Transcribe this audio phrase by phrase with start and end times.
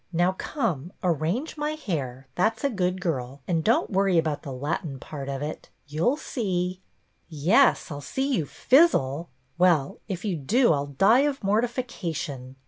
[0.11, 4.41] "Now come, ar range my hair, that 's a good girl, and don't worry about
[4.41, 5.69] the Latin part of it.
[5.85, 6.81] You 'll see.""
[7.29, 9.29] Yes, I 'll see you fizzle.
[9.59, 12.55] Well, if you do I 'll die of mortification.